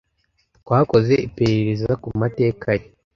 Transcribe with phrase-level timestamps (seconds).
[0.61, 2.85] Twakoze iperereza kumateka ye.